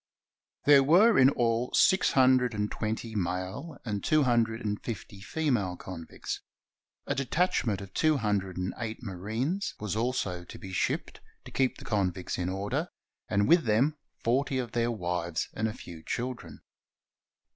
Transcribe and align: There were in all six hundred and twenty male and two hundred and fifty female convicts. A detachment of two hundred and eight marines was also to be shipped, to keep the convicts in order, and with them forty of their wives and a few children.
There 0.65 0.81
were 0.81 1.15
in 1.19 1.29
all 1.29 1.71
six 1.75 2.13
hundred 2.13 2.55
and 2.55 2.71
twenty 2.71 3.13
male 3.13 3.77
and 3.85 4.03
two 4.03 4.23
hundred 4.23 4.61
and 4.65 4.81
fifty 4.83 5.19
female 5.21 5.75
convicts. 5.77 6.41
A 7.05 7.13
detachment 7.13 7.81
of 7.81 7.93
two 7.93 8.17
hundred 8.17 8.57
and 8.57 8.73
eight 8.79 9.03
marines 9.03 9.75
was 9.79 9.95
also 9.95 10.43
to 10.43 10.57
be 10.57 10.71
shipped, 10.73 11.21
to 11.45 11.51
keep 11.51 11.77
the 11.77 11.85
convicts 11.85 12.39
in 12.39 12.49
order, 12.49 12.89
and 13.29 13.47
with 13.47 13.65
them 13.65 13.95
forty 14.17 14.57
of 14.57 14.71
their 14.71 14.89
wives 14.89 15.49
and 15.53 15.67
a 15.67 15.71
few 15.71 16.01
children. 16.01 16.61